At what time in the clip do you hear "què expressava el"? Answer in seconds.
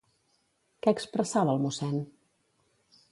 0.85-1.61